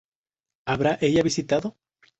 [0.65, 1.77] ¿Habrá ella visitado?